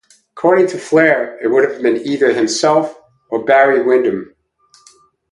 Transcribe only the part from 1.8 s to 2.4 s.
either